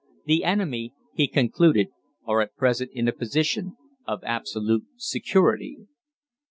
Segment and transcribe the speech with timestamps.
[0.25, 1.89] "The enemy," he concluded,
[2.25, 3.75] "are at present in a position
[4.07, 5.77] of absolute security."